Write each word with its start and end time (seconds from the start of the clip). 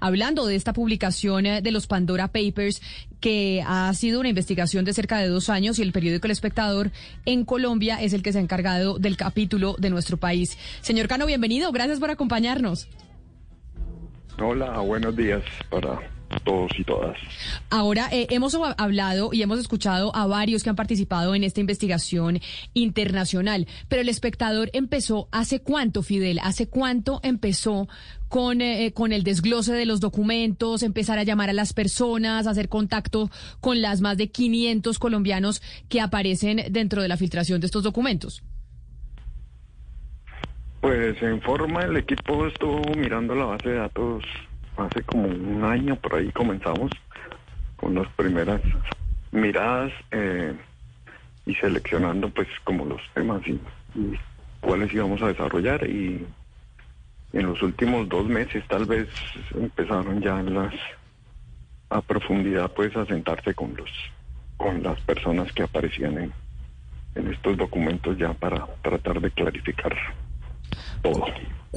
hablando 0.00 0.46
de 0.46 0.56
esta 0.56 0.72
publicación 0.72 1.46
eh, 1.46 1.62
de 1.62 1.70
los 1.70 1.86
Pandora 1.86 2.28
Papers, 2.28 2.82
que 3.20 3.62
ha 3.66 3.92
sido 3.94 4.20
una 4.20 4.28
investigación 4.28 4.84
de 4.84 4.92
cerca 4.92 5.18
de 5.18 5.28
dos 5.28 5.48
años 5.48 5.78
y 5.78 5.82
el 5.82 5.92
periódico 5.92 6.26
El 6.26 6.32
Espectador 6.32 6.90
en 7.24 7.44
Colombia 7.44 8.02
es 8.02 8.12
el 8.12 8.22
que 8.22 8.32
se 8.32 8.38
ha 8.38 8.42
encargado 8.42 8.98
del 8.98 9.16
capítulo 9.16 9.76
de 9.78 9.90
nuestro 9.90 10.16
país. 10.16 10.58
Señor 10.80 11.08
Cano, 11.08 11.26
bienvenido. 11.26 11.72
Gracias 11.72 11.98
por 11.98 12.10
acompañarnos. 12.10 12.88
Hola, 14.38 14.78
buenos 14.80 15.16
días 15.16 15.42
para 15.70 15.98
todos 16.44 16.70
y 16.78 16.84
todas. 16.84 17.16
Ahora, 17.70 18.08
eh, 18.12 18.26
hemos 18.30 18.56
hablado 18.76 19.30
y 19.32 19.42
hemos 19.42 19.58
escuchado 19.58 20.14
a 20.14 20.26
varios 20.26 20.62
que 20.62 20.70
han 20.70 20.76
participado 20.76 21.34
en 21.34 21.44
esta 21.44 21.60
investigación 21.60 22.40
internacional, 22.74 23.66
pero 23.88 24.02
el 24.02 24.08
espectador 24.08 24.70
empezó 24.72 25.28
hace 25.32 25.60
cuánto, 25.60 26.02
Fidel, 26.02 26.38
hace 26.42 26.68
cuánto 26.68 27.20
empezó 27.22 27.88
con, 28.28 28.60
eh, 28.60 28.92
con 28.92 29.12
el 29.12 29.22
desglose 29.22 29.72
de 29.72 29.86
los 29.86 30.00
documentos, 30.00 30.82
empezar 30.82 31.18
a 31.18 31.22
llamar 31.22 31.50
a 31.50 31.52
las 31.52 31.72
personas, 31.72 32.46
hacer 32.46 32.68
contacto 32.68 33.30
con 33.60 33.80
las 33.80 34.00
más 34.00 34.16
de 34.16 34.28
500 34.28 34.98
colombianos 34.98 35.62
que 35.88 36.00
aparecen 36.00 36.62
dentro 36.70 37.02
de 37.02 37.08
la 37.08 37.16
filtración 37.16 37.60
de 37.60 37.66
estos 37.66 37.82
documentos. 37.82 38.42
Pues 40.80 41.20
en 41.22 41.40
forma 41.40 41.82
el 41.82 41.96
equipo 41.96 42.46
estuvo 42.46 42.80
mirando 42.96 43.34
la 43.34 43.46
base 43.46 43.70
de 43.70 43.76
datos 43.76 44.22
hace 44.76 45.02
como 45.02 45.28
un 45.28 45.64
año 45.64 45.96
por 45.96 46.14
ahí 46.14 46.30
comenzamos 46.32 46.90
con 47.76 47.94
las 47.94 48.08
primeras 48.08 48.60
miradas 49.32 49.92
eh, 50.10 50.54
y 51.44 51.54
seleccionando 51.54 52.28
pues 52.30 52.48
como 52.64 52.84
los 52.84 53.00
temas 53.14 53.42
y, 53.46 53.60
cuáles 54.60 54.92
íbamos 54.92 55.22
a 55.22 55.28
desarrollar 55.28 55.88
y 55.88 56.26
en 57.32 57.46
los 57.46 57.62
últimos 57.62 58.08
dos 58.08 58.26
meses 58.26 58.64
tal 58.68 58.84
vez 58.84 59.08
empezaron 59.54 60.20
ya 60.20 60.42
las 60.42 60.74
a 61.88 62.00
profundidad 62.00 62.70
pues 62.72 62.94
a 62.96 63.06
sentarse 63.06 63.54
con 63.54 63.76
los 63.76 63.90
con 64.56 64.82
las 64.82 64.98
personas 65.02 65.52
que 65.52 65.62
aparecían 65.62 66.18
en, 66.18 66.32
en 67.14 67.32
estos 67.32 67.56
documentos 67.56 68.16
ya 68.18 68.32
para 68.34 68.66
tratar 68.82 69.20
de 69.20 69.30
clarificar 69.30 69.96
todo. 71.02 71.26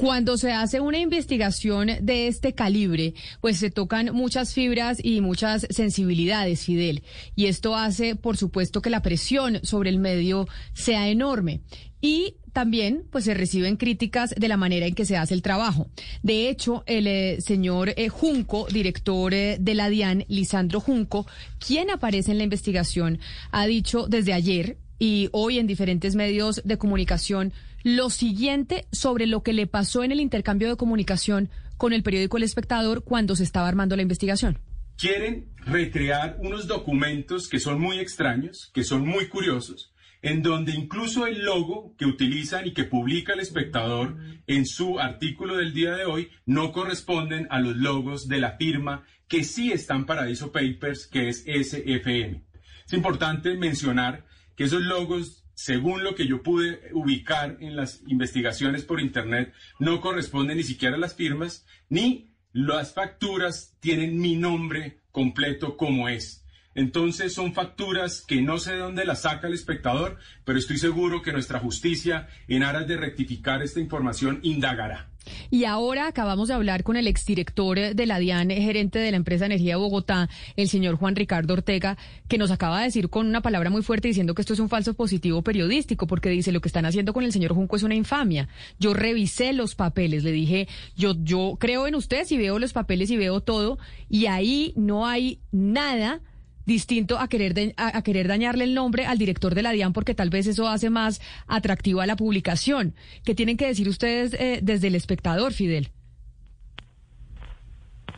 Cuando 0.00 0.38
se 0.38 0.50
hace 0.50 0.80
una 0.80 0.96
investigación 0.96 1.90
de 2.00 2.26
este 2.26 2.54
calibre, 2.54 3.12
pues 3.42 3.58
se 3.58 3.70
tocan 3.70 4.14
muchas 4.14 4.54
fibras 4.54 4.96
y 5.04 5.20
muchas 5.20 5.66
sensibilidades, 5.68 6.64
Fidel. 6.64 7.02
Y 7.36 7.46
esto 7.46 7.76
hace, 7.76 8.16
por 8.16 8.38
supuesto, 8.38 8.80
que 8.80 8.88
la 8.88 9.02
presión 9.02 9.60
sobre 9.62 9.90
el 9.90 9.98
medio 9.98 10.48
sea 10.72 11.10
enorme. 11.10 11.60
Y 12.00 12.36
también 12.54 13.04
pues 13.10 13.24
se 13.24 13.34
reciben 13.34 13.76
críticas 13.76 14.34
de 14.34 14.48
la 14.48 14.56
manera 14.56 14.86
en 14.86 14.94
que 14.94 15.04
se 15.04 15.18
hace 15.18 15.34
el 15.34 15.42
trabajo. 15.42 15.90
De 16.22 16.48
hecho, 16.48 16.82
el 16.86 17.06
eh, 17.06 17.42
señor 17.42 17.92
eh, 17.94 18.08
Junco, 18.08 18.68
director 18.72 19.34
eh, 19.34 19.58
de 19.60 19.74
la 19.74 19.90
DIAN, 19.90 20.24
Lisandro 20.28 20.80
Junco, 20.80 21.26
quien 21.58 21.90
aparece 21.90 22.30
en 22.30 22.38
la 22.38 22.44
investigación, 22.44 23.18
ha 23.50 23.66
dicho 23.66 24.06
desde 24.08 24.32
ayer 24.32 24.78
y 25.00 25.30
hoy 25.32 25.58
en 25.58 25.66
diferentes 25.66 26.14
medios 26.14 26.60
de 26.64 26.78
comunicación 26.78 27.52
lo 27.82 28.10
siguiente 28.10 28.86
sobre 28.92 29.26
lo 29.26 29.42
que 29.42 29.54
le 29.54 29.66
pasó 29.66 30.04
en 30.04 30.12
el 30.12 30.20
intercambio 30.20 30.68
de 30.68 30.76
comunicación 30.76 31.48
con 31.78 31.94
el 31.94 32.02
periódico 32.02 32.36
El 32.36 32.42
Espectador 32.42 33.02
cuando 33.02 33.34
se 33.34 33.42
estaba 33.42 33.66
armando 33.66 33.96
la 33.96 34.02
investigación. 34.02 34.58
Quieren 34.98 35.48
recrear 35.64 36.36
unos 36.40 36.68
documentos 36.68 37.48
que 37.48 37.58
son 37.58 37.80
muy 37.80 37.98
extraños, 37.98 38.70
que 38.74 38.84
son 38.84 39.08
muy 39.08 39.28
curiosos, 39.28 39.94
en 40.20 40.42
donde 40.42 40.72
incluso 40.72 41.26
el 41.26 41.46
logo 41.46 41.94
que 41.96 42.04
utilizan 42.04 42.66
y 42.66 42.74
que 42.74 42.84
publica 42.84 43.32
el 43.32 43.40
espectador 43.40 44.18
en 44.46 44.66
su 44.66 45.00
artículo 45.00 45.56
del 45.56 45.72
día 45.72 45.96
de 45.96 46.04
hoy 46.04 46.28
no 46.44 46.72
corresponden 46.72 47.46
a 47.48 47.60
los 47.60 47.74
logos 47.76 48.28
de 48.28 48.38
la 48.38 48.58
firma 48.58 49.06
que 49.28 49.44
sí 49.44 49.72
están 49.72 50.04
Paradiso 50.04 50.52
Papers, 50.52 51.06
que 51.06 51.30
es 51.30 51.46
SFM. 51.46 52.44
Es 52.86 52.92
importante 52.92 53.56
mencionar 53.56 54.26
que 54.60 54.66
esos 54.66 54.82
logos 54.82 55.42
según 55.54 56.04
lo 56.04 56.14
que 56.14 56.26
yo 56.26 56.42
pude 56.42 56.90
ubicar 56.92 57.56
en 57.60 57.76
las 57.76 58.02
investigaciones 58.08 58.84
por 58.84 59.00
Internet, 59.00 59.54
no 59.78 60.02
corresponden 60.02 60.58
ni 60.58 60.64
siquiera 60.64 60.96
a 60.96 60.98
las 60.98 61.14
firmas, 61.14 61.64
ni 61.88 62.34
las 62.52 62.92
facturas 62.92 63.74
tienen 63.80 64.20
mi 64.20 64.36
nombre 64.36 65.00
completo 65.12 65.78
como 65.78 66.10
es. 66.10 66.39
Entonces 66.80 67.34
son 67.34 67.52
facturas 67.52 68.22
que 68.22 68.40
no 68.40 68.56
sé 68.56 68.72
de 68.72 68.78
dónde 68.78 69.04
las 69.04 69.20
saca 69.20 69.48
el 69.48 69.52
espectador, 69.52 70.16
pero 70.46 70.58
estoy 70.58 70.78
seguro 70.78 71.20
que 71.20 71.30
nuestra 71.30 71.58
justicia, 71.58 72.28
en 72.48 72.62
aras 72.62 72.88
de 72.88 72.96
rectificar 72.96 73.60
esta 73.62 73.80
información, 73.80 74.40
indagará. 74.42 75.10
Y 75.50 75.64
ahora 75.64 76.06
acabamos 76.06 76.48
de 76.48 76.54
hablar 76.54 76.82
con 76.82 76.96
el 76.96 77.06
exdirector 77.06 77.94
de 77.94 78.06
la 78.06 78.18
DIAN, 78.18 78.48
gerente 78.48 78.98
de 78.98 79.10
la 79.10 79.18
empresa 79.18 79.44
Energía 79.44 79.74
de 79.74 79.80
Bogotá, 79.82 80.30
el 80.56 80.70
señor 80.70 80.94
Juan 80.94 81.16
Ricardo 81.16 81.52
Ortega, 81.52 81.98
que 82.28 82.38
nos 82.38 82.50
acaba 82.50 82.78
de 82.78 82.84
decir 82.84 83.10
con 83.10 83.26
una 83.26 83.42
palabra 83.42 83.68
muy 83.68 83.82
fuerte 83.82 84.08
diciendo 84.08 84.34
que 84.34 84.40
esto 84.40 84.54
es 84.54 84.60
un 84.60 84.70
falso 84.70 84.94
positivo 84.94 85.42
periodístico, 85.42 86.06
porque 86.06 86.30
dice 86.30 86.50
lo 86.50 86.62
que 86.62 86.68
están 86.68 86.86
haciendo 86.86 87.12
con 87.12 87.24
el 87.24 87.32
señor 87.32 87.52
Junco 87.52 87.76
es 87.76 87.82
una 87.82 87.94
infamia. 87.94 88.48
Yo 88.78 88.94
revisé 88.94 89.52
los 89.52 89.74
papeles, 89.74 90.24
le 90.24 90.32
dije, 90.32 90.66
yo, 90.96 91.12
yo 91.22 91.58
creo 91.60 91.86
en 91.86 91.94
ustedes 91.94 92.32
y 92.32 92.38
veo 92.38 92.58
los 92.58 92.72
papeles 92.72 93.10
y 93.10 93.18
veo 93.18 93.42
todo, 93.42 93.78
y 94.08 94.24
ahí 94.24 94.72
no 94.76 95.06
hay 95.06 95.40
nada 95.52 96.22
distinto 96.66 97.18
a 97.18 97.28
querer, 97.28 97.74
a, 97.76 98.02
querer 98.02 98.28
dañarle 98.28 98.64
el 98.64 98.74
nombre 98.74 99.06
al 99.06 99.18
director 99.18 99.54
de 99.54 99.62
la 99.62 99.72
DIAN 99.72 99.92
porque 99.92 100.14
tal 100.14 100.30
vez 100.30 100.46
eso 100.46 100.68
hace 100.68 100.90
más 100.90 101.20
atractiva 101.46 102.06
la 102.06 102.16
publicación. 102.16 102.94
¿Qué 103.24 103.34
tienen 103.34 103.56
que 103.56 103.66
decir 103.66 103.88
ustedes 103.88 104.34
eh, 104.34 104.60
desde 104.62 104.88
el 104.88 104.94
espectador, 104.94 105.52
Fidel? 105.52 105.88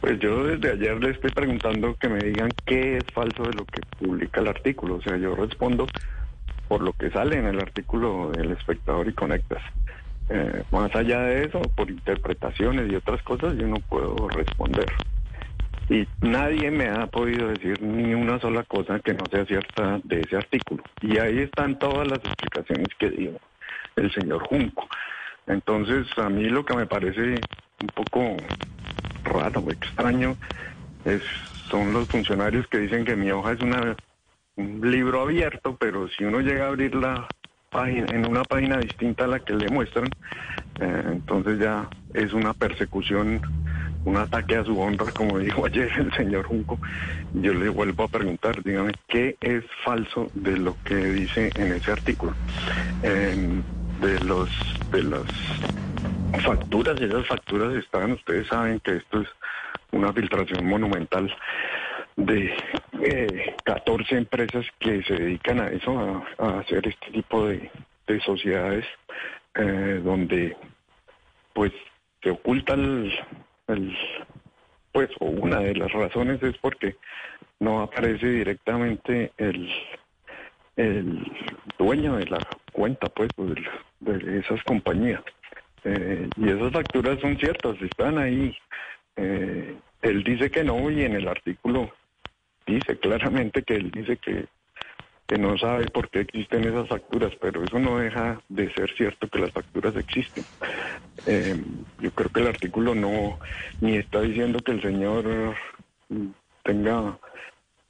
Pues 0.00 0.19
yo 0.19 0.44
desde 0.44 0.72
ayer 0.72 1.00
le 1.00 1.10
estoy 1.10 1.31
preguntando 1.31 1.94
que 1.94 2.08
me 2.08 2.19
digan 2.19 2.50
qué 2.66 2.97
es 2.97 3.04
falso 3.14 3.44
de 3.44 3.52
lo 3.52 3.64
que 3.64 3.81
publica 4.00 4.41
el 4.41 4.48
artículo. 4.48 4.97
O 4.97 5.02
sea, 5.02 5.16
yo 5.16 5.36
respondo 5.36 5.86
por 6.66 6.82
lo 6.82 6.92
que 6.92 7.10
sale 7.10 7.38
en 7.38 7.47
el 7.47 7.60
artículo 7.60 8.32
del 8.32 8.50
espectador 8.50 9.08
y 9.08 9.12
conectas. 9.12 9.62
Eh, 10.28 10.64
más 10.72 10.92
allá 10.97 11.20
de 11.20 11.44
eso, 11.44 11.60
por 11.76 11.91
interpretaciones 11.91 12.91
y 12.91 12.97
otras 12.97 13.22
cosas, 13.22 13.56
yo 13.56 13.69
no 13.69 13.76
puedo 13.76 14.28
responder 14.28 14.86
y 15.88 16.06
nadie 16.20 16.70
me 16.70 16.88
ha 16.88 17.06
podido 17.06 17.48
decir 17.48 17.82
ni 17.82 18.15
una 18.15 18.38
sola 18.41 18.62
cosa 18.65 19.00
que 19.00 19.15
no 19.15 19.25
sea 19.31 19.44
cierta 19.44 20.00
de 20.04 20.20
ese 20.20 20.37
artículo. 20.37 20.82
Y 21.00 21.19
ahí 21.19 21.41
están 21.41 21.78
todas 21.78 22.06
las 22.09 22.19
explicaciones 22.19 22.88
que 22.98 23.10
dio 23.10 23.32
el 23.97 24.12
señor 24.12 24.43
Junco. 24.47 24.88
Entonces, 25.47 26.06
a 26.16 26.28
mí 26.28 26.44
lo 26.44 26.65
que 26.65 26.76
me 26.76 26.87
parece 26.87 27.41
un 27.81 27.88
poco 27.94 28.37
raro, 29.25 29.65
extraño, 29.70 30.37
es, 31.04 31.22
son 31.69 31.93
los 31.93 32.09
funcionarios 32.09 32.66
que 32.69 32.78
dicen 32.78 33.04
que 33.04 33.16
mi 33.16 33.31
hoja 33.31 33.53
es 33.53 33.60
un 34.56 34.91
libro 34.91 35.22
abierto, 35.22 35.76
pero 35.78 36.09
si 36.09 36.25
uno 36.25 36.41
llega 36.41 36.66
a 36.66 36.69
abrir 36.69 36.94
la 36.94 37.26
página, 37.70 38.06
en 38.12 38.28
una 38.28 38.44
página 38.44 38.76
distinta 38.76 39.25
a 39.25 39.28
la 39.28 39.41
que 39.41 39.54
le 39.54 39.69
muestran, 39.69 40.09
eh, 40.81 41.03
entonces 41.06 41.59
ya 41.59 41.88
es 42.15 42.33
una 42.33 42.55
persecución 42.55 43.41
un 44.05 44.16
ataque 44.16 44.56
a 44.56 44.65
su 44.65 44.78
honra, 44.81 45.06
como 45.12 45.38
dijo 45.38 45.65
ayer 45.66 45.91
el 45.97 46.12
señor 46.15 46.44
Junco. 46.44 46.78
Yo 47.34 47.55
le 47.55 47.69
vuelvo 47.69 48.05
a 48.05 48.09
preguntar, 48.09 48.62
dígame, 48.62 48.93
¿qué 49.06 49.37
es 49.41 49.65
falso 49.84 50.28
de 50.34 50.56
lo 50.56 50.77
que 50.84 50.97
dice 50.97 51.50
en 51.55 51.72
ese 51.72 51.93
artículo? 51.93 52.34
de 53.03 54.19
los 54.25 54.50
de 54.91 55.03
las 55.05 55.22
facturas, 56.44 57.00
esas 57.00 57.27
facturas 57.27 57.72
están, 57.75 58.12
ustedes 58.12 58.49
saben 58.49 58.81
que 58.81 58.97
esto 58.97 59.21
es 59.21 59.28
una 59.93 60.12
filtración 60.12 60.66
monumental 60.66 61.32
de 62.16 62.53
14 63.65 64.15
eh, 64.15 64.19
empresas 64.19 64.66
que 64.78 65.03
se 65.05 65.15
dedican 65.15 65.61
a 65.61 65.69
eso, 65.69 66.25
a, 66.38 66.59
hacer 66.59 66.88
este 66.88 67.11
tipo 67.12 67.47
de, 67.47 67.71
sociedades 68.27 68.84
eh, 69.54 70.00
donde 70.02 70.56
pues 71.52 71.72
se 72.22 72.30
oculta 72.30 72.74
el, 72.74 73.12
pues 74.92 75.10
una 75.20 75.60
de 75.60 75.74
las 75.74 75.93
razones 75.93 76.43
es 76.43 76.56
porque 76.58 76.96
no 77.60 77.82
aparece 77.82 78.26
directamente 78.26 79.32
el, 79.37 79.70
el 80.76 81.32
dueño 81.78 82.16
de 82.16 82.26
la 82.26 82.38
cuenta 82.72 83.08
pues 83.08 83.31
de, 84.00 84.38
esas 84.38 84.62
compañías. 84.64 85.22
Eh, 85.84 86.28
y 86.37 86.48
esas 86.48 86.72
facturas 86.72 87.20
son 87.20 87.37
ciertas 87.38 87.81
están 87.82 88.19
ahí. 88.19 88.56
Eh, 89.16 89.76
él 90.02 90.25
dice 90.25 90.50
que 90.50 90.64
no 90.64 90.90
y 90.90 91.02
en 91.02 91.14
el 91.14 91.28
artículo 91.28 91.93
dice 92.66 92.98
claramente 92.98 93.62
que 93.62 93.75
él 93.75 93.90
dice 93.90 94.16
que 94.16 94.46
que 95.32 95.38
no 95.38 95.56
sabe 95.56 95.87
por 95.87 96.11
qué 96.11 96.20
existen 96.20 96.64
esas 96.64 96.88
facturas, 96.88 97.32
pero 97.40 97.64
eso 97.64 97.79
no 97.79 97.96
deja 97.96 98.38
de 98.50 98.70
ser 98.75 98.94
cierto 98.94 99.29
que 99.29 99.38
las 99.38 99.50
facturas 99.50 99.96
existen. 99.96 100.44
Eh, 101.26 101.56
yo 102.00 102.11
creo 102.11 102.29
que 102.29 102.40
el 102.40 102.49
artículo 102.49 102.94
no 102.94 103.38
ni 103.81 103.96
está 103.96 104.20
diciendo 104.20 104.58
que 104.58 104.73
el 104.73 104.82
señor 104.82 105.56
tenga 106.64 107.19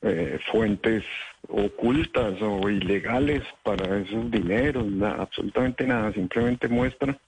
eh, 0.03 0.39
fuentes 0.53 1.03
ocultas 1.49 2.41
o 2.41 2.71
ilegales 2.71 3.43
para 3.65 3.99
esos 3.99 4.31
dineros, 4.31 4.87
absolutamente 5.03 5.85
nada, 5.85 6.13
simplemente 6.13 6.69
muestra 6.69 7.19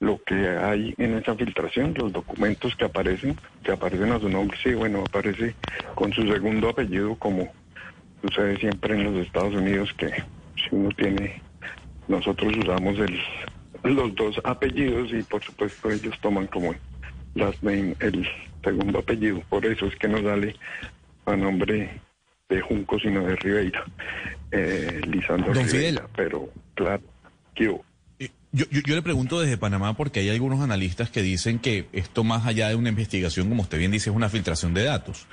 lo 0.00 0.22
que 0.24 0.48
hay 0.48 0.94
en 0.96 1.18
esa 1.18 1.34
filtración, 1.34 1.92
los 1.98 2.14
documentos 2.14 2.74
que 2.76 2.86
aparecen, 2.86 3.36
que 3.62 3.72
aparecen 3.72 4.10
a 4.10 4.20
su 4.20 4.30
nombre, 4.30 4.56
sí, 4.62 4.72
bueno, 4.72 5.04
aparece 5.06 5.54
con 5.94 6.14
su 6.14 6.22
segundo 6.22 6.70
apellido 6.70 7.14
como 7.16 7.52
sucede 8.24 8.56
siempre 8.56 8.94
en 8.94 9.04
los 9.04 9.26
Estados 9.26 9.54
Unidos, 9.54 9.92
que 9.96 10.08
si 10.08 10.68
uno 10.70 10.88
tiene, 10.96 11.42
nosotros 12.08 12.52
usamos 12.56 12.98
el, 12.98 13.20
los 13.82 14.14
dos 14.14 14.40
apellidos 14.44 15.12
y 15.12 15.22
por 15.22 15.42
supuesto 15.42 15.90
ellos 15.90 16.18
toman 16.20 16.46
como 16.46 16.74
last 17.34 17.62
name 17.62 17.94
el 18.00 18.26
segundo 18.62 19.00
apellido, 19.00 19.40
por 19.48 19.66
eso 19.66 19.86
es 19.86 19.96
que 19.96 20.08
no 20.08 20.22
sale 20.22 20.56
a 21.26 21.36
nombre 21.36 22.00
de 22.48 22.60
Junco, 22.60 22.98
sino 22.98 23.24
de 23.26 23.36
Ribeira, 23.36 23.84
eh, 24.50 25.00
Lisandro 25.06 25.52
Don 25.52 25.66
Fidel. 25.66 26.00
pero 26.14 26.48
claro. 26.74 27.02
Eh, 27.56 27.80
Yo, 28.56 28.66
yo, 28.70 28.94
le 28.94 29.02
pregunto 29.02 29.40
desde 29.40 29.58
Panamá 29.58 29.96
porque 29.96 30.20
hay 30.20 30.28
algunos 30.28 30.60
analistas 30.60 31.10
que 31.10 31.22
dicen 31.22 31.58
que 31.58 31.88
esto 31.92 32.22
más 32.22 32.46
allá 32.46 32.68
de 32.68 32.76
una 32.76 32.90
investigación, 32.90 33.48
como 33.48 33.62
usted 33.62 33.78
bien 33.78 33.90
dice, 33.90 34.10
es 34.10 34.16
una 34.16 34.28
filtración 34.28 34.74
de 34.74 34.84
datos 34.84 35.26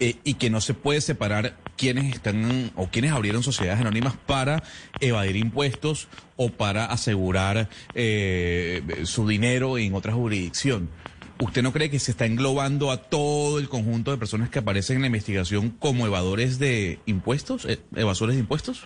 eh, 0.00 0.16
y 0.24 0.34
que 0.34 0.50
no 0.50 0.60
se 0.60 0.74
puede 0.74 1.00
separar 1.00 1.56
quiénes 1.76 2.12
están 2.12 2.72
o 2.74 2.88
quiénes 2.88 3.12
abrieron 3.12 3.44
sociedades 3.44 3.80
anónimas 3.80 4.14
para 4.26 4.64
evadir 4.98 5.36
impuestos 5.36 6.08
o 6.34 6.50
para 6.50 6.86
asegurar 6.86 7.68
eh, 7.94 8.82
su 9.04 9.28
dinero 9.28 9.78
en 9.78 9.94
otra 9.94 10.12
jurisdicción. 10.12 10.90
¿Usted 11.38 11.62
no 11.62 11.72
cree 11.72 11.90
que 11.90 12.00
se 12.00 12.10
está 12.10 12.26
englobando 12.26 12.90
a 12.90 12.96
todo 12.96 13.60
el 13.60 13.68
conjunto 13.68 14.10
de 14.10 14.18
personas 14.18 14.50
que 14.50 14.58
aparecen 14.58 14.96
en 14.96 15.02
la 15.02 15.06
investigación 15.06 15.70
como 15.70 16.06
evadores 16.06 16.58
de 16.58 16.98
impuestos, 17.06 17.66
eh, 17.66 17.78
evasores 17.94 18.34
de 18.34 18.40
impuestos? 18.40 18.82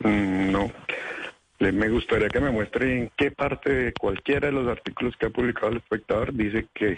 Mm, 0.00 0.50
No. 0.50 0.70
Me 1.70 1.88
gustaría 1.88 2.28
que 2.28 2.40
me 2.40 2.50
muestre 2.50 2.92
en 2.98 3.10
qué 3.16 3.30
parte 3.30 3.72
de 3.72 3.92
cualquiera 3.92 4.48
de 4.48 4.52
los 4.52 4.66
artículos 4.66 5.16
que 5.16 5.26
ha 5.26 5.30
publicado 5.30 5.68
el 5.68 5.76
espectador 5.76 6.32
dice 6.34 6.66
que 6.74 6.96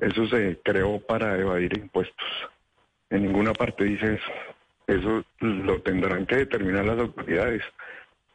eso 0.00 0.26
se 0.26 0.58
creó 0.64 0.98
para 0.98 1.38
evadir 1.38 1.78
impuestos. 1.78 2.26
En 3.10 3.22
ninguna 3.22 3.52
parte 3.52 3.84
dice 3.84 4.14
eso. 4.14 4.32
Eso 4.88 5.24
lo 5.40 5.80
tendrán 5.82 6.26
que 6.26 6.34
determinar 6.36 6.84
las 6.84 6.98
autoridades. 6.98 7.62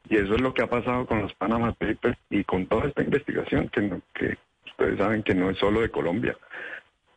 Y 0.10 0.16
eso 0.18 0.36
es 0.36 0.42
lo 0.42 0.54
que 0.54 0.64
ha 0.64 0.68
pasado 0.68 1.06
con 1.06 1.22
los 1.22 1.34
Panama 1.34 1.74
Papers 1.74 2.18
y 2.30 2.46
con 2.46 2.66
toda 2.68 2.88
esta 2.88 3.04
investigación, 3.04 3.68
que, 3.70 3.82
no- 3.82 4.02
que 4.14 4.38
ustedes 4.68 4.98
saben 5.00 5.22
que 5.22 5.34
no 5.36 5.50
es 5.50 5.58
solo 5.58 5.82
de 5.82 5.90
Colombia. 5.90 6.38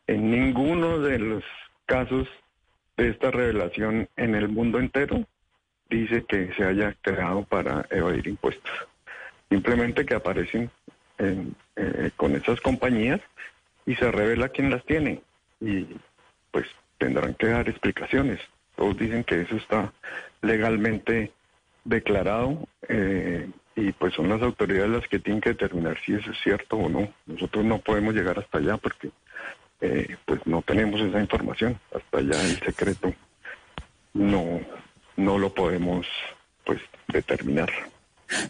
En 0.09 0.31
ninguno 0.31 0.99
de 0.99 1.19
los 1.21 1.45
casos 1.87 2.27
de 2.97 3.11
esta 3.11 3.31
revelación 3.31 4.09
en 4.17 4.35
el 4.35 4.49
mundo 4.49 4.79
entero 4.81 5.25
dice 5.89 6.25
que 6.25 6.53
se 6.55 6.65
haya 6.65 6.95
creado 7.03 7.45
para 7.45 7.87
evadir 7.91 8.27
impuestos. 8.29 8.71
Simplemente 9.49 10.05
que 10.05 10.15
aparecen 10.15 10.71
en, 11.19 11.55
eh, 11.77 12.11
con 12.17 12.35
esas 12.35 12.61
compañías 12.61 13.21
y 13.87 13.95
se 13.97 14.11
revela 14.11 14.49
quién 14.49 14.71
las 14.71 14.85
tiene. 14.85 15.21
Y 15.61 15.87
pues 16.51 16.67
tendrán 16.99 17.35
que 17.35 17.49
dar 17.49 17.69
explicaciones. 17.69 18.41
Todos 18.77 18.97
dicen 18.99 19.25
que 19.25 19.43
eso 19.43 19.57
está 19.57 19.93
legalmente 20.43 21.33
declarado 21.85 22.67
eh, 22.89 23.49
y 23.77 23.93
pues 23.93 24.15
son 24.15 24.29
las 24.29 24.43
autoridades 24.43 24.91
las 24.91 25.09
que 25.09 25.19
tienen 25.19 25.41
que 25.41 25.51
determinar 25.51 25.99
si 26.05 26.15
eso 26.15 26.31
es 26.31 26.39
cierto 26.43 26.77
o 26.77 26.89
no. 26.89 27.13
Nosotros 27.27 27.65
no 27.65 27.79
podemos 27.79 28.15
llegar 28.15 28.39
hasta 28.39 28.59
allá 28.59 28.77
porque 28.77 29.11
eh, 29.81 30.17
pues 30.25 30.45
no 30.47 30.63
tenemos 30.63 31.01
esa 31.01 31.21
información. 31.21 31.79
Hasta 31.95 32.19
allá 32.19 32.41
el 32.43 32.59
secreto 32.61 33.15
no, 34.15 34.61
no 35.17 35.39
lo 35.39 35.53
podemos 35.53 36.07
pues 36.65 36.81
determinar. 37.09 37.71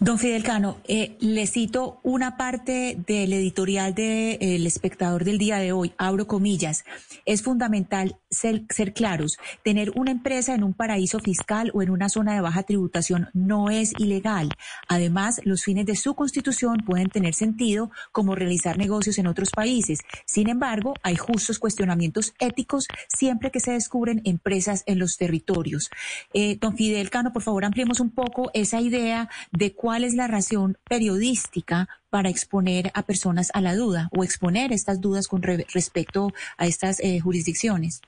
Don 0.00 0.18
Fidel 0.18 0.42
Cano, 0.42 0.78
eh, 0.86 1.16
le 1.20 1.46
cito 1.46 2.00
una 2.02 2.36
parte 2.36 2.96
del 3.06 3.32
editorial 3.32 3.94
de 3.94 4.32
eh, 4.40 4.64
Espectador 4.64 5.24
del 5.24 5.38
día 5.38 5.58
de 5.58 5.72
hoy, 5.72 5.92
abro 5.98 6.26
comillas. 6.26 6.84
Es 7.26 7.42
fundamental 7.42 8.18
ser, 8.30 8.64
ser 8.70 8.92
claros. 8.92 9.38
Tener 9.62 9.92
una 9.94 10.10
empresa 10.10 10.54
en 10.54 10.64
un 10.64 10.74
paraíso 10.74 11.20
fiscal 11.20 11.70
o 11.74 11.82
en 11.82 11.90
una 11.90 12.08
zona 12.08 12.34
de 12.34 12.40
baja 12.40 12.64
tributación 12.64 13.28
no 13.32 13.70
es 13.70 13.92
ilegal. 13.98 14.50
Además, 14.88 15.40
los 15.44 15.62
fines 15.62 15.86
de 15.86 15.96
su 15.96 16.14
constitución 16.14 16.78
pueden 16.84 17.08
tener 17.08 17.34
sentido 17.34 17.90
como 18.12 18.34
realizar 18.34 18.78
negocios 18.78 19.18
en 19.18 19.26
otros 19.26 19.50
países. 19.50 20.00
Sin 20.26 20.48
embargo, 20.48 20.94
hay 21.02 21.16
justos 21.16 21.58
cuestionamientos 21.58 22.34
éticos 22.38 22.86
siempre 23.08 23.50
que 23.50 23.60
se 23.60 23.72
descubren 23.72 24.22
empresas 24.24 24.82
en 24.86 24.98
los 24.98 25.16
territorios. 25.16 25.90
Eh, 26.32 26.58
don 26.60 26.76
Fidel 26.76 27.10
Cano, 27.10 27.32
por 27.32 27.42
favor, 27.42 27.64
ampliemos 27.64 28.00
un 28.00 28.10
poco 28.10 28.50
esa 28.54 28.80
idea 28.80 29.28
de 29.52 29.63
cuál 29.72 30.04
es 30.04 30.14
la 30.14 30.26
razón 30.26 30.76
periodística 30.88 31.88
para 32.10 32.28
exponer 32.28 32.90
a 32.94 33.02
personas 33.02 33.50
a 33.54 33.60
la 33.60 33.74
duda 33.74 34.08
o 34.12 34.22
exponer 34.24 34.72
estas 34.72 35.00
dudas 35.00 35.28
con 35.28 35.42
re- 35.42 35.66
respecto 35.72 36.32
a 36.58 36.66
estas 36.66 37.00
eh, 37.00 37.20
jurisdicciones. 37.20 38.02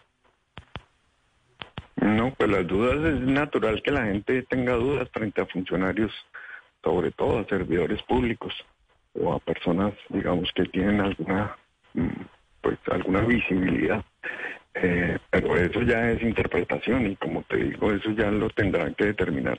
No, 1.96 2.32
pues 2.34 2.50
las 2.50 2.66
dudas 2.66 2.96
es 3.14 3.20
natural 3.22 3.82
que 3.82 3.90
la 3.90 4.04
gente 4.04 4.42
tenga 4.42 4.74
dudas 4.74 5.08
frente 5.12 5.40
a 5.40 5.46
funcionarios, 5.46 6.12
sobre 6.84 7.10
todo 7.10 7.38
a 7.38 7.46
servidores 7.46 8.02
públicos 8.02 8.52
o 9.14 9.32
a 9.32 9.38
personas, 9.38 9.94
digamos, 10.10 10.50
que 10.54 10.64
tienen 10.66 11.00
alguna, 11.00 11.56
mm, 11.94 12.22
pues, 12.60 12.78
alguna 12.90 13.20
visibilidad. 13.20 14.04
Eh, 14.82 15.18
pero 15.30 15.56
eso 15.56 15.80
ya 15.82 16.10
es 16.10 16.22
interpretación 16.22 17.06
y 17.06 17.16
como 17.16 17.42
te 17.44 17.56
digo, 17.56 17.92
eso 17.92 18.10
ya 18.10 18.30
lo 18.30 18.50
tendrán 18.50 18.94
que 18.94 19.06
determinar 19.06 19.58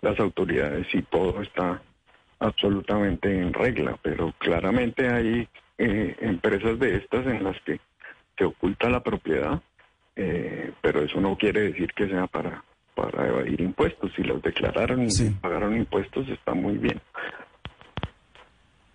las 0.00 0.18
autoridades 0.18 0.86
si 0.90 1.02
todo 1.02 1.40
está 1.40 1.80
absolutamente 2.40 3.32
en 3.32 3.52
regla. 3.52 3.96
Pero 4.02 4.34
claramente 4.38 5.08
hay 5.08 5.48
eh, 5.78 6.16
empresas 6.20 6.78
de 6.78 6.96
estas 6.96 7.26
en 7.26 7.44
las 7.44 7.60
que 7.62 7.78
se 8.36 8.44
oculta 8.44 8.90
la 8.90 9.02
propiedad 9.02 9.60
eh, 10.16 10.72
pero 10.80 11.02
eso 11.02 11.20
no 11.20 11.36
quiere 11.36 11.60
decir 11.60 11.92
que 11.92 12.08
sea 12.08 12.26
para, 12.26 12.64
para 12.94 13.28
evadir 13.28 13.60
impuestos. 13.60 14.10
Si 14.16 14.22
los 14.22 14.40
declararon 14.42 15.02
y 15.02 15.10
Sí. 15.10 15.30
pagaron 15.42 15.76
impuestos, 15.76 16.26
está 16.30 16.54
muy 16.54 16.78
bien. 16.78 17.00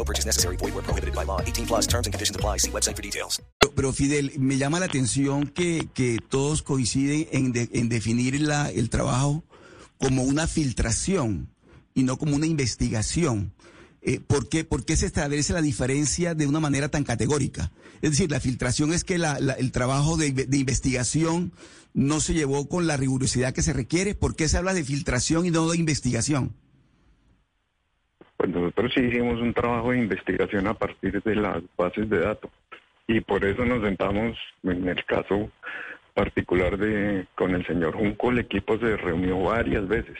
No 0.00 0.04
purchase 0.06 0.26
necessary. 0.26 0.56
Void 0.56 0.72
where 0.74 0.82
prohibited 0.82 1.14
by 1.14 1.24
law. 1.26 1.40
18 1.46 1.66
plus 1.66 1.86
terms 1.86 2.06
and 2.06 2.14
conditions 2.14 2.34
apply. 2.34 2.56
See 2.58 2.70
website 2.70 2.96
for 2.96 3.02
details. 3.02 3.42
Pero, 3.76 3.92
Fidel, 3.92 4.32
me 4.38 4.56
llama 4.56 4.80
la 4.80 4.86
atención 4.86 5.46
que, 5.46 5.88
que 5.92 6.16
todos 6.30 6.62
coinciden 6.62 7.28
en, 7.32 7.52
en 7.72 7.88
definir 7.90 8.40
la- 8.40 8.70
el 8.70 8.88
trabajo 8.88 9.44
como 9.98 10.22
una 10.22 10.46
filtración 10.46 11.50
y 11.94 12.04
no 12.04 12.16
como 12.16 12.34
una 12.36 12.46
investigación. 12.46 13.52
Eh, 14.00 14.20
¿por, 14.26 14.48
qué, 14.48 14.64
por 14.64 14.86
qué 14.86 14.96
se 14.96 15.04
establece 15.04 15.52
la 15.52 15.60
diferencia 15.60 16.34
de 16.34 16.46
una 16.46 16.60
manera 16.60 16.88
tan 16.88 17.04
categórica? 17.04 17.70
Es 18.00 18.12
decir, 18.12 18.30
la 18.30 18.40
filtración 18.40 18.94
es 18.94 19.04
que 19.04 19.18
la- 19.18 19.36
el 19.36 19.70
trabajo 19.70 20.16
de, 20.16 20.32
de 20.32 20.56
investigación 20.56 21.52
no 21.92 22.20
se 22.20 22.32
llevó 22.32 22.66
con 22.70 22.86
la 22.86 22.96
rigurosidad 22.96 23.52
que 23.52 23.62
se 23.62 23.74
requiere. 23.74 24.14
¿Por 24.14 24.34
qué 24.34 24.48
se 24.48 24.56
habla 24.56 24.72
de 24.72 24.82
filtración 24.84 25.44
y 25.44 25.50
no 25.50 25.68
de 25.68 25.76
investigación? 25.76 26.56
Nosotros 28.80 29.04
sí 29.04 29.10
hicimos 29.10 29.38
un 29.42 29.52
trabajo 29.52 29.90
de 29.90 29.98
investigación 29.98 30.66
a 30.66 30.72
partir 30.72 31.22
de 31.22 31.34
las 31.34 31.62
bases 31.76 32.08
de 32.08 32.20
datos 32.20 32.50
y 33.06 33.20
por 33.20 33.44
eso 33.44 33.62
nos 33.66 33.82
sentamos 33.82 34.38
en 34.62 34.88
el 34.88 35.04
caso 35.04 35.50
particular 36.14 36.78
de 36.78 37.26
con 37.34 37.54
el 37.54 37.66
señor 37.66 37.94
Junco, 37.94 38.30
el 38.30 38.38
equipo 38.38 38.78
se 38.78 38.96
reunió 38.96 39.38
varias 39.38 39.86
veces 39.86 40.16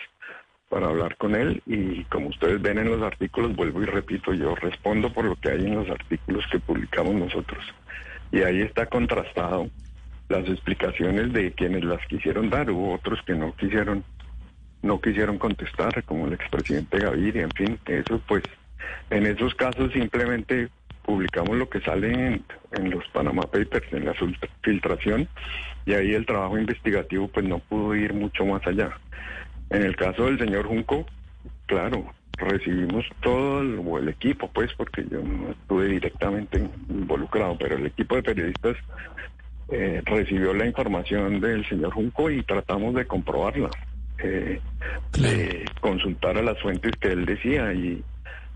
para 0.69 0.89
hablar 0.89 1.17
con 1.17 1.37
él 1.37 1.63
y 1.65 2.05
como 2.05 2.29
ustedes 2.29 2.61
ven 2.61 2.77
en 2.77 2.91
los 2.91 3.01
artículos, 3.01 3.57
vuelvo 3.57 3.81
y 3.83 3.87
repito, 3.87 4.35
yo 4.35 4.55
respondo 4.55 5.11
por 5.11 5.25
lo 5.25 5.37
que 5.37 5.53
hay 5.53 5.65
en 5.65 5.77
los 5.77 5.89
artículos 5.89 6.45
que 6.53 6.59
publicamos 6.59 7.15
nosotros. 7.15 7.65
Y 8.31 8.43
ahí 8.43 8.61
está 8.61 8.85
contrastado 8.85 9.71
las 10.29 10.47
explicaciones 10.47 11.33
de 11.33 11.53
quienes 11.53 11.83
las 11.83 12.07
quisieron 12.09 12.51
dar, 12.51 12.71
hubo 12.71 12.93
otros 12.93 13.21
que 13.25 13.33
no 13.33 13.57
quisieron 13.57 14.05
no 14.83 15.01
quisieron 15.01 15.39
contestar, 15.39 16.03
como 16.05 16.27
el 16.27 16.35
expresidente 16.35 16.99
Gaviria, 16.99 17.43
en 17.43 17.51
fin, 17.51 17.79
eso 17.87 18.21
pues, 18.27 18.43
en 19.11 19.27
esos 19.27 19.55
casos 19.55 19.93
simplemente 19.93 20.69
publicamos 21.03 21.57
lo 21.57 21.69
que 21.69 21.81
sale 21.81 22.13
en, 22.13 22.45
en 22.73 22.91
los 22.91 23.07
Panama 23.09 23.43
Papers, 23.43 23.93
en 23.93 24.05
la 24.05 24.15
fil- 24.15 24.39
filtración, 24.63 25.29
y 25.87 25.95
ahí 25.95 26.15
el 26.15 26.27
trabajo 26.27 26.59
investigativo 26.59 27.29
pues 27.29 27.47
no 27.47 27.59
pudo 27.59 27.95
ir 27.95 28.15
mucho 28.15 28.45
más 28.45 28.67
allá. 28.67 28.99
En 29.71 29.83
el 29.83 29.97
caso 29.97 30.27
del 30.27 30.39
señor 30.39 30.67
Junco, 30.67 31.07
claro, 31.67 32.13
recibimos 32.37 33.05
todo 33.21 33.61
el, 33.61 33.81
o 33.85 33.99
el 33.99 34.09
equipo, 34.09 34.51
pues, 34.53 34.73
porque 34.75 35.05
yo 35.11 35.21
no 35.23 35.51
estuve 35.51 35.89
directamente 35.89 36.59
involucrado, 36.89 37.57
pero 37.59 37.77
el 37.77 37.87
equipo 37.87 38.17
de 38.17 38.23
periodistas 38.23 38.77
eh, 39.69 40.03
recibió 40.05 40.53
la 40.55 40.67
información 40.67 41.41
del 41.41 41.69
señor 41.69 41.93
Junco 41.93 42.31
y 42.31 42.43
tratamos 42.43 42.95
de 42.95 43.07
comprobarla, 43.07 43.71
eh, 44.23 44.61
de 45.13 45.65
consultar 45.81 46.39
a 46.39 46.43
las 46.43 46.61
fuentes 46.61 46.93
que 47.01 47.13
él 47.13 47.27
decía 47.27 47.73
y 47.73 48.03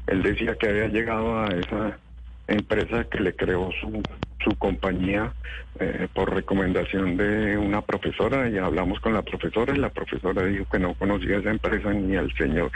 él 0.07 0.23
decía 0.23 0.55
que 0.57 0.69
había 0.69 0.89
llegado 0.89 1.41
a 1.41 1.49
esa 1.49 1.99
empresa 2.47 3.05
que 3.05 3.21
le 3.21 3.35
creó 3.35 3.71
su, 3.81 4.03
su 4.43 4.55
compañía 4.57 5.33
eh, 5.81 6.09
por 6.13 6.33
recomendación 6.33 7.17
de 7.17 7.57
una 7.57 7.81
profesora 7.81 8.49
y 8.49 8.59
hablamos 8.59 9.01
con 9.01 9.15
la 9.15 9.23
profesora 9.23 9.75
y 9.75 9.79
la 9.79 9.89
profesora 9.89 10.45
dijo 10.45 10.67
que 10.71 10.79
no 10.79 10.95
conocía 10.95 11.39
esa 11.39 11.51
empresa 11.51 11.93
ni 11.93 12.17
al 12.17 12.33
señor 12.37 12.71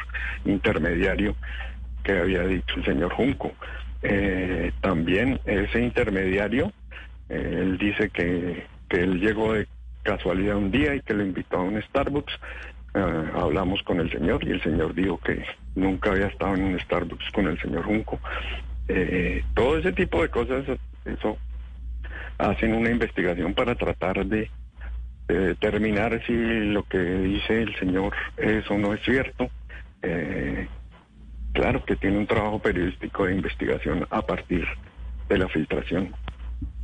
intermediario 0.45 1.37
que 2.02 2.18
había 2.18 2.42
dicho 2.45 2.75
el 2.76 2.85
señor 2.85 3.12
Junco. 3.12 3.52
Eh, 4.02 4.73
también 4.80 5.40
ese 5.45 5.80
intermediario, 5.80 6.73
eh, 7.28 7.59
él 7.61 7.78
dice 7.78 8.11
que, 8.11 8.66
que 8.88 9.02
él 9.02 9.21
llegó 9.21 9.52
de 9.52 9.66
casualidad 10.02 10.57
un 10.57 10.71
día 10.71 10.95
y 10.95 11.02
que 11.02 11.14
le 11.14 11.25
invitó 11.25 11.59
a 11.59 11.62
un 11.62 11.80
Starbucks. 11.83 12.33
Hablamos 12.99 13.83
con 13.83 14.00
el 14.00 14.11
señor 14.11 14.45
y 14.45 14.52
el 14.52 14.62
señor 14.62 14.95
dijo 14.95 15.19
que 15.19 15.43
nunca 15.75 16.11
había 16.11 16.26
estado 16.26 16.55
en 16.55 16.64
un 16.64 16.81
Starbucks 16.81 17.31
con 17.33 17.47
el 17.47 17.61
señor 17.61 17.85
Junco. 17.85 18.19
Eh, 18.88 19.45
todo 19.55 19.78
ese 19.78 19.93
tipo 19.93 20.23
de 20.23 20.28
cosas, 20.28 20.64
eso 21.05 21.38
hacen 22.38 22.73
una 22.73 22.90
investigación 22.90 23.55
para 23.55 23.75
tratar 23.75 24.25
de, 24.26 24.50
determinar 25.26 26.23
si 26.26 26.33
lo 26.33 26.85
que 26.85 26.99
dice 26.99 27.62
el 27.62 27.76
señor 27.78 28.14
es 28.37 28.69
o 28.71 28.78
no 28.78 28.95
es 28.95 29.02
cierto. 29.02 29.50
Eh, 30.02 30.67
claro 31.52 31.85
que 31.85 31.97
tiene 31.97 32.19
un 32.19 32.26
trabajo 32.26 32.61
periodístico 32.61 33.26
de 33.26 33.35
investigación 33.35 34.07
a 34.11 34.23
partir 34.23 34.64
de 35.28 35.38
la 35.38 35.49
filtración. 35.49 36.14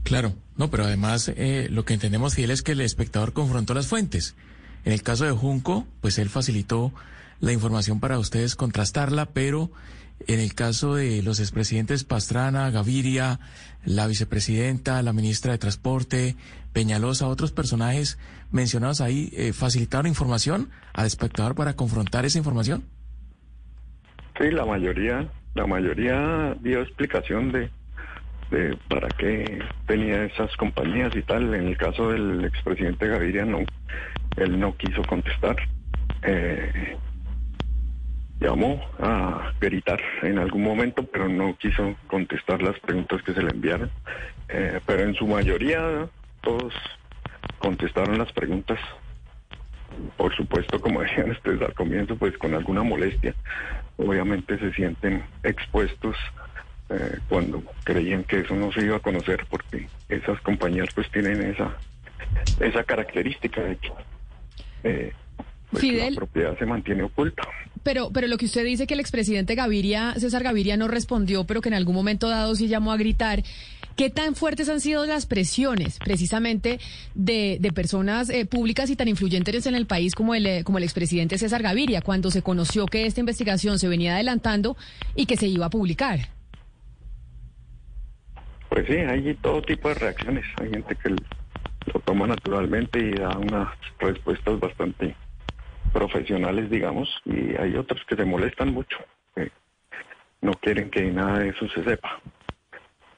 Claro, 0.03 0.35
no, 0.57 0.71
pero 0.71 0.85
además 0.85 1.33
eh, 1.35 1.69
lo 1.71 1.85
que 1.85 1.95
entendemos, 1.95 2.35
Fidel, 2.35 2.51
es 2.51 2.63
que 2.63 2.73
el 2.73 2.83
espectador 2.83 3.33
confrontó 3.33 3.73
las 3.73 3.89
fuentes. 3.89 4.37
En 4.85 4.93
el 4.93 5.03
caso 5.03 5.25
de 5.25 5.33
Junco, 5.33 5.87
pues 6.01 6.19
él 6.19 6.29
facilitó 6.29 6.93
la 7.41 7.53
información 7.53 8.01
para 8.01 8.19
ustedes 8.19 8.55
contrastarla, 8.57 9.27
pero 9.27 9.71
en 10.27 10.41
el 10.41 10.55
caso 10.55 10.95
de 10.95 11.23
los 11.23 11.41
expresidentes 11.41 12.05
Pastrana, 12.05 12.71
Gaviria, 12.71 13.41
la 13.85 14.07
vicepresidenta, 14.07 15.03
la 15.03 15.13
ministra 15.13 15.53
de 15.53 15.59
Transporte, 15.59 16.37
Peñalosa, 16.73 17.29
otros 17.29 17.53
personajes 17.53 18.19
mencionados 18.51 19.01
ahí, 19.01 19.31
eh, 19.37 19.53
¿facilitaron 19.53 20.07
información 20.07 20.71
al 20.93 21.07
espectador 21.07 21.55
para 21.55 21.75
confrontar 21.75 22.25
esa 22.25 22.39
información? 22.39 22.85
Sí, 24.39 24.51
la 24.51 24.65
mayoría, 24.65 25.29
la 25.55 25.67
mayoría 25.67 26.57
dio 26.61 26.81
explicación 26.81 27.53
de, 27.53 27.71
para 28.89 29.09
qué 29.09 29.61
tenía 29.87 30.25
esas 30.25 30.55
compañías 30.57 31.15
y 31.15 31.23
tal. 31.23 31.55
En 31.55 31.69
el 31.69 31.77
caso 31.77 32.11
del 32.11 32.45
expresidente 32.45 33.09
Gaviria, 33.09 33.45
no, 33.45 33.59
él 34.37 34.59
no 34.59 34.77
quiso 34.77 35.03
contestar. 35.03 35.57
Eh, 36.23 36.97
llamó 38.41 38.81
a 38.99 39.53
gritar 39.61 40.01
en 40.23 40.39
algún 40.39 40.63
momento, 40.63 41.05
pero 41.05 41.29
no 41.29 41.57
quiso 41.57 41.95
contestar 42.07 42.63
las 42.63 42.79
preguntas 42.81 43.23
que 43.23 43.33
se 43.33 43.43
le 43.43 43.51
enviaron. 43.51 43.91
Eh, 44.49 44.81
pero 44.87 45.03
en 45.03 45.15
su 45.15 45.27
mayoría 45.27 46.07
todos 46.43 46.75
contestaron 47.59 48.19
las 48.19 48.33
preguntas. 48.33 48.79
Por 50.17 50.35
supuesto, 50.35 50.81
como 50.81 51.01
decían 51.03 51.31
ustedes 51.31 51.63
al 51.63 51.75
comienzo, 51.75 52.17
pues 52.17 52.37
con 52.39 52.55
alguna 52.55 52.83
molestia. 52.83 53.35
Obviamente 53.97 54.59
se 54.59 54.73
sienten 54.73 55.23
expuestos 55.45 56.17
eh, 56.91 57.19
cuando 57.29 57.63
creían 57.85 58.25
que 58.25 58.41
eso 58.41 58.55
no 58.55 58.73
se 58.73 58.85
iba 58.85 58.97
a 58.97 59.01
conocer, 59.01 59.47
porque 59.49 59.89
esas 60.09 60.41
compañías 60.41 60.89
pues 60.95 61.11
tienen 61.11 61.41
esa 61.43 61.77
esa 62.61 62.85
característica 62.85 63.61
de 63.63 63.77
que 63.77 63.91
eh, 64.85 65.13
pues, 65.71 65.83
la 65.83 66.11
propiedad 66.15 66.59
se 66.59 66.67
mantiene 66.67 67.03
oculta. 67.03 67.43
Pero, 67.83 68.11
pero 68.13 68.27
lo 68.29 68.37
que 68.37 68.47
usted 68.47 68.65
dice 68.65 68.87
que 68.87 68.95
el 68.95 69.01
expresidente 69.01 69.55
Gaviria, 69.55 70.15
César 70.17 70.43
Gaviria, 70.43 70.77
no 70.77 70.89
respondió, 70.89 71.45
pero 71.45 71.61
que 71.61 71.69
en 71.69 71.75
algún 71.75 71.95
momento 71.95 72.29
dado 72.29 72.55
sí 72.55 72.69
llamó 72.69 72.93
a 72.93 72.97
gritar. 72.97 73.43
¿Qué 73.97 74.11
tan 74.11 74.35
fuertes 74.35 74.69
han 74.69 74.81
sido 74.81 75.07
las 75.07 75.27
presiones 75.27 75.99
precisamente 75.99 76.81
de, 77.15 77.59
de 77.61 77.73
personas 77.73 78.29
eh, 78.29 78.45
públicas 78.45 78.91
y 78.91 78.97
tan 78.97 79.07
influyentes 79.07 79.67
en 79.67 79.75
el 79.77 79.87
país 79.87 80.15
como 80.15 80.35
el, 80.35 80.47
eh, 80.47 80.65
como 80.65 80.79
el 80.79 80.85
expresidente 80.85 81.39
César 81.39 81.63
Gaviria 81.63 82.01
cuando 82.01 82.31
se 82.31 82.43
conoció 82.43 82.87
que 82.87 83.07
esta 83.07 83.21
investigación 83.21 83.79
se 83.79 83.87
venía 83.87 84.15
adelantando 84.15 84.77
y 85.15 85.27
que 85.27 85.37
se 85.37 85.47
iba 85.47 85.67
a 85.67 85.71
publicar? 85.71 86.21
Pues 88.69 88.87
sí, 88.89 88.95
hay 88.95 89.35
todo 89.35 89.63
tipo 89.63 89.89
de 89.89 89.95
reacciones. 89.95 90.45
Hay 90.61 90.71
gente 90.71 90.97
que 90.97 91.15
lo 91.93 92.01
toma 92.01 92.27
naturalmente 92.27 92.99
y 92.99 93.13
da 93.13 93.37
unas 93.37 93.69
respuestas 93.99 94.59
bastante 94.61 95.15
profesionales, 95.93 96.71
digamos, 96.71 97.09
y 97.25 97.57
hay 97.57 97.77
otros 97.77 98.05
que 98.07 98.17
se 98.17 98.25
molestan 98.25 98.73
mucho, 98.73 98.99
que 99.35 99.51
no 100.41 100.53
quieren 100.55 100.91
que 100.91 101.03
nada 101.05 101.39
de 101.39 101.51
eso 101.51 101.69
se 101.69 101.85
sepa. 101.85 102.21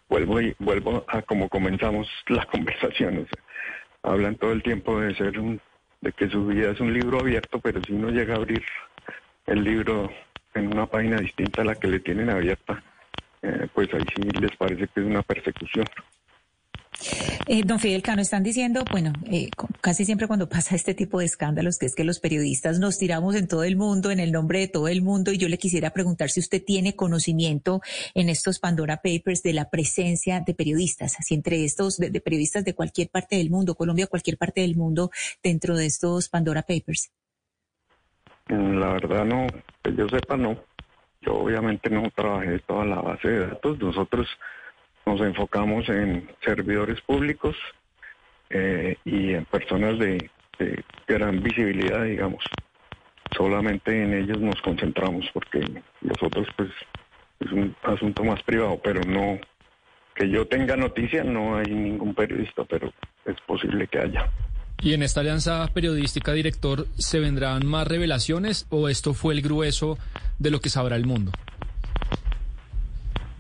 Vuelvo 0.09 0.41
y 0.41 0.55
vuelvo 0.59 1.05
a 1.09 1.23
como 1.23 1.49
comenzamos 1.49 2.09
la 2.29 2.45
conversación. 2.47 3.27
hablan 4.03 4.37
todo 4.37 4.53
el 4.53 4.63
tiempo 4.63 5.01
de 5.01 5.15
ser 5.15 5.39
un, 5.39 5.61
de 6.01 6.13
que 6.13 6.29
su 6.29 6.47
vida 6.47 6.71
es 6.71 6.81
un 6.81 6.93
libro 6.93 7.21
abierto, 7.21 7.59
pero 7.61 7.81
si 7.83 7.93
uno 7.93 8.11
llega 8.11 8.35
a 8.35 8.37
abrir 8.37 8.65
el 9.47 9.65
libro 9.65 10.11
en 10.55 10.67
una 10.69 10.87
página 10.87 11.17
distinta 11.17 11.63
a 11.63 11.65
la 11.65 11.75
que 11.75 11.89
le 11.89 12.01
tienen 12.01 12.31
abierta, 12.31 12.83
eh, 13.43 13.69
pues 13.73 13.93
ahí 13.95 14.05
sí 14.15 14.23
les 14.41 14.57
parece 14.57 14.89
que 14.89 15.01
es 15.01 15.07
una 15.07 15.23
persecución. 15.23 15.87
Eh, 17.47 17.63
don 17.65 17.79
Fidel 17.79 18.03
Cano, 18.03 18.23
están 18.23 18.43
diciendo, 18.43 18.85
bueno, 18.91 19.13
eh, 19.31 19.51
casi 19.81 20.05
siempre 20.05 20.27
cuando 20.27 20.49
pasa 20.49 20.75
este 20.75 20.95
tipo 20.95 21.21
de 21.21 21.27
escándalos, 21.27 21.79
que 21.79 21.87
es 21.87 21.95
que 21.95 22.05
los 22.05 22.19
periodistas 22.19 22.79
nos 22.79 22.99
tiramos 22.99 23.35
en 23.35 23.49
todo 23.49 23.65
el 23.65 23.77
mundo, 23.77 24.11
en 24.11 24.21
el 24.21 24.33
nombre 24.33 24.61
de 24.61 24.69
todo 24.69 24.89
el 24.89 25.03
mundo, 25.03 25.33
y 25.33 25.39
yo 25.39 25.49
le 25.49 25.59
quisiera 25.59 25.91
preguntar 25.91 26.31
si 26.31 26.41
usted 26.41 26.63
tiene 26.65 26.97
conocimiento 26.97 27.81
en 28.15 28.29
estos 28.29 28.59
Pandora 28.59 28.97
Papers 28.97 29.43
de 29.43 29.53
la 29.53 29.71
presencia 29.71 30.41
de 30.41 30.55
periodistas, 30.55 31.17
así 31.19 31.35
entre 31.35 31.65
estos, 31.65 31.99
de, 31.99 32.21
periodistas 32.21 32.65
de 32.65 32.75
cualquier 32.75 33.09
parte 33.09 33.37
del 33.37 33.51
mundo, 33.51 33.75
Colombia, 33.75 34.07
cualquier 34.07 34.39
parte 34.39 34.63
del 34.63 34.77
mundo, 34.77 35.11
dentro 35.43 35.77
de 35.77 35.87
estos 35.87 36.29
Pandora 36.29 36.63
Papers. 36.63 37.11
Mm, 38.49 38.79
la 38.79 38.93
verdad 38.93 39.25
no, 39.25 39.47
que 39.83 39.95
yo 39.95 40.09
sepa 40.09 40.37
no. 40.37 40.57
Yo 41.21 41.35
obviamente 41.35 41.91
no 41.91 42.09
trabajé 42.15 42.61
toda 42.61 42.85
la 42.85 43.01
base 43.01 43.29
de 43.29 43.47
datos. 43.49 43.79
Nosotros 43.81 44.29
nos 45.07 45.21
enfocamos 45.21 45.89
en 45.89 46.29
servidores 46.45 47.01
públicos 47.01 47.57
eh, 48.51 48.97
y 49.05 49.35
en 49.35 49.45
personas 49.47 49.99
de, 49.99 50.31
gran 51.07 51.43
visibilidad, 51.43 52.05
digamos. 52.05 52.43
Solamente 53.37 54.03
en 54.03 54.15
ellos 54.15 54.41
nos 54.41 54.61
concentramos 54.63 55.27
porque 55.33 55.61
los 56.01 56.23
otros, 56.23 56.49
pues, 56.57 56.71
es 57.41 57.53
un 57.53 57.75
asunto 57.83 58.25
más 58.25 58.43
privado, 58.43 58.81
pero 58.83 59.01
no 59.03 59.39
que 60.15 60.31
yo 60.31 60.47
tenga 60.47 60.77
noticia, 60.77 61.23
no 61.23 61.59
hay 61.59 61.67
ningún 61.67 62.15
periodista, 62.15 62.65
pero 62.65 62.91
es 63.27 63.37
posible 63.47 63.87
que 63.87 63.99
haya. 63.99 64.31
¿Y 64.81 64.95
en 64.95 65.03
esta 65.03 65.21
alianza 65.21 65.69
periodística, 65.75 66.33
director, 66.33 66.87
se 66.97 67.21
vendrán 67.21 67.67
más 67.67 67.87
revelaciones 67.87 68.67
o 68.71 68.89
esto 68.89 69.13
fue 69.13 69.35
el 69.35 69.43
grueso 69.43 69.99
de 70.39 70.51
lo 70.51 70.61
que 70.61 70.71
sabrá 70.71 70.97
el 70.97 71.05
mundo? 71.05 71.33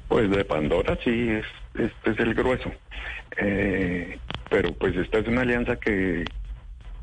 Pues 0.09 0.31
de 0.31 0.45
Pandora 0.45 0.97
sí, 1.03 1.31
es, 1.31 1.45
este 1.75 2.11
es 2.11 2.19
el 2.21 2.35
grueso. 2.35 2.71
Eh, 3.39 4.19
pero 4.49 4.73
pues 4.75 4.97
esta 4.97 5.19
es 5.19 5.29
una 5.29 5.43
alianza 5.43 5.77
que, 5.77 6.25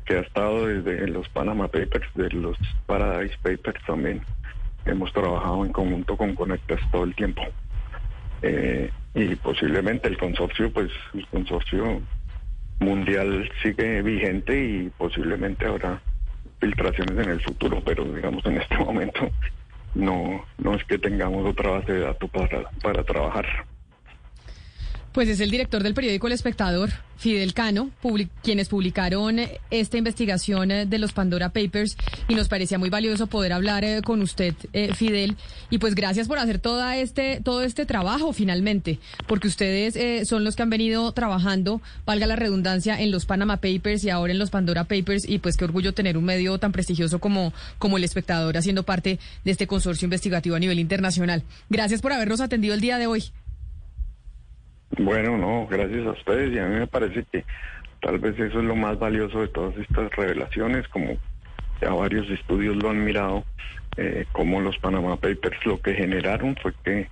que 0.04 0.16
ha 0.16 0.20
estado 0.20 0.66
desde 0.66 1.06
los 1.08 1.28
Panama 1.28 1.68
Papers, 1.68 2.06
de 2.14 2.30
los 2.30 2.56
Paradise 2.86 3.36
Papers 3.42 3.84
también. 3.86 4.22
Hemos 4.86 5.12
trabajado 5.12 5.64
en 5.64 5.72
conjunto 5.72 6.16
con 6.16 6.34
Conectas 6.34 6.80
todo 6.90 7.04
el 7.04 7.14
tiempo. 7.14 7.42
Eh, 8.42 8.90
y 9.14 9.36
posiblemente 9.36 10.08
el 10.08 10.18
consorcio, 10.18 10.72
pues 10.72 10.90
el 11.14 11.26
consorcio 11.28 12.02
mundial 12.80 13.50
sigue 13.62 14.02
vigente 14.02 14.58
y 14.58 14.90
posiblemente 14.98 15.66
habrá 15.66 16.00
filtraciones 16.60 17.24
en 17.24 17.30
el 17.30 17.40
futuro, 17.40 17.80
pero 17.84 18.04
digamos 18.04 18.44
en 18.46 18.58
este 18.58 18.76
momento 18.84 19.30
no, 19.94 20.44
no 20.58 20.74
es 20.74 20.84
que 20.84 20.98
tengamos 20.98 21.46
otra 21.46 21.70
base 21.70 21.92
de 21.92 22.00
datos 22.00 22.30
para, 22.30 22.70
para 22.82 23.04
trabajar. 23.04 23.46
Pues 25.14 25.28
es 25.28 25.38
el 25.38 25.52
director 25.52 25.80
del 25.84 25.94
periódico 25.94 26.26
El 26.26 26.32
Espectador, 26.32 26.90
Fidel 27.18 27.54
Cano, 27.54 27.92
quienes 28.42 28.68
publicaron 28.68 29.38
esta 29.70 29.96
investigación 29.96 30.72
eh, 30.72 30.86
de 30.86 30.98
los 30.98 31.12
Pandora 31.12 31.50
Papers 31.50 31.96
y 32.26 32.34
nos 32.34 32.48
parecía 32.48 32.80
muy 32.80 32.90
valioso 32.90 33.28
poder 33.28 33.52
hablar 33.52 33.84
eh, 33.84 34.02
con 34.04 34.22
usted, 34.22 34.54
eh, 34.72 34.92
Fidel. 34.92 35.36
Y 35.70 35.78
pues 35.78 35.94
gracias 35.94 36.26
por 36.26 36.38
hacer 36.38 36.58
toda 36.58 36.96
este, 36.96 37.40
todo 37.44 37.62
este 37.62 37.86
trabajo 37.86 38.32
finalmente, 38.32 38.98
porque 39.28 39.46
ustedes 39.46 40.28
son 40.28 40.42
los 40.42 40.56
que 40.56 40.64
han 40.64 40.70
venido 40.70 41.12
trabajando, 41.12 41.80
valga 42.04 42.26
la 42.26 42.34
redundancia, 42.34 43.00
en 43.00 43.12
los 43.12 43.24
Panama 43.24 43.58
Papers 43.58 44.02
y 44.02 44.10
ahora 44.10 44.32
en 44.32 44.40
los 44.40 44.50
Pandora 44.50 44.82
Papers. 44.82 45.28
Y 45.28 45.38
pues 45.38 45.56
qué 45.56 45.64
orgullo 45.64 45.94
tener 45.94 46.18
un 46.18 46.24
medio 46.24 46.58
tan 46.58 46.72
prestigioso 46.72 47.20
como, 47.20 47.52
como 47.78 47.98
El 47.98 48.04
Espectador 48.04 48.56
haciendo 48.56 48.82
parte 48.82 49.20
de 49.44 49.50
este 49.52 49.68
consorcio 49.68 50.06
investigativo 50.06 50.56
a 50.56 50.58
nivel 50.58 50.80
internacional. 50.80 51.44
Gracias 51.70 52.02
por 52.02 52.12
habernos 52.12 52.40
atendido 52.40 52.74
el 52.74 52.80
día 52.80 52.98
de 52.98 53.06
hoy. 53.06 53.30
Bueno, 54.98 55.36
no, 55.36 55.66
gracias 55.66 56.06
a 56.06 56.12
ustedes 56.12 56.52
y 56.52 56.58
a 56.58 56.66
mí 56.66 56.76
me 56.76 56.86
parece 56.86 57.24
que 57.30 57.44
tal 58.00 58.18
vez 58.18 58.38
eso 58.38 58.58
es 58.58 58.64
lo 58.64 58.76
más 58.76 58.98
valioso 58.98 59.40
de 59.40 59.48
todas 59.48 59.76
estas 59.76 60.10
revelaciones, 60.14 60.86
como 60.88 61.16
ya 61.80 61.90
varios 61.90 62.28
estudios 62.30 62.76
lo 62.76 62.90
han 62.90 63.04
mirado, 63.04 63.44
eh, 63.96 64.26
como 64.32 64.60
los 64.60 64.78
Panama 64.78 65.16
Papers 65.16 65.64
lo 65.66 65.80
que 65.80 65.94
generaron 65.94 66.56
fue 66.56 66.72
que 66.84 67.08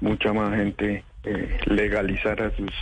mucha 0.00 0.32
más 0.32 0.54
gente 0.54 1.04
eh, 1.24 1.58
legalizara 1.66 2.54
sus 2.56 2.72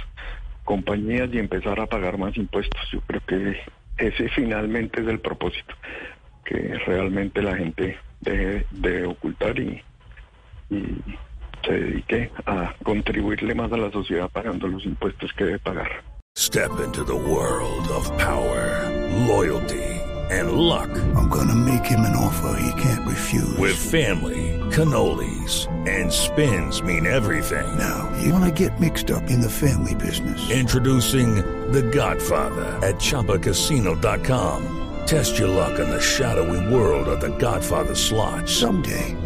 compañías 0.64 1.28
y 1.32 1.38
empezara 1.38 1.84
a 1.84 1.88
pagar 1.88 2.18
más 2.18 2.37
impuestos. 2.37 2.80
Yo 2.90 3.00
creo 3.02 3.20
que 3.26 3.61
ese 3.99 4.28
finalmente 4.30 5.02
es 5.02 5.08
el 5.08 5.20
propósito, 5.20 5.75
que 6.44 6.78
realmente 6.87 7.42
la 7.42 7.56
gente 7.56 7.96
deje 8.20 8.66
de 8.70 9.06
ocultar 9.06 9.58
y, 9.58 9.82
y 10.70 10.99
se 11.64 11.73
dedique 11.73 12.31
a 12.47 12.75
contribuirle 12.85 13.54
más 13.54 13.73
a 13.73 13.76
la 13.76 13.90
sociedad 13.90 14.31
pagando 14.31 14.66
los 14.69 14.85
impuestos 14.85 15.33
que 15.35 15.45
debe 15.45 15.59
pagar. 15.59 15.90
Step 16.35 16.71
into 16.81 17.04
the 17.04 17.14
world 17.14 17.87
of 17.88 18.11
power, 18.19 18.88
loyalty 19.28 20.02
and 20.33 20.52
luck. 20.52 20.88
I'm 21.14 21.28
gonna 21.28 21.54
make 21.54 21.85
him 21.85 22.00
an 22.00 22.16
offer 22.16 22.59
he 22.59 22.83
can't 22.83 23.07
refuse. 23.07 23.57
With 23.59 23.76
family, 23.76 24.59
cannolis 24.71 25.69
and 25.87 26.11
spins 26.11 26.83
mean 26.83 27.07
everything. 27.07 27.66
Now, 27.78 28.11
you 28.23 28.33
wanna 28.33 28.50
get 28.50 28.81
mixed 28.81 29.11
up 29.11 29.31
in 29.31 29.40
the 29.40 29.50
family 29.50 29.95
business. 29.95 30.50
Introducing 30.50 31.37
The 31.73 31.83
Godfather 31.83 32.78
at 32.83 32.97
chapacasino.com. 32.97 34.78
Test 35.07 35.38
your 35.38 35.49
luck 35.49 35.78
in 35.78 35.90
the 35.90 36.00
shadowy 36.00 36.75
world 36.75 37.09
of 37.09 37.21
The 37.21 37.37
Godfather 37.37 37.95
slot. 37.95 38.49
Someday 38.49 39.16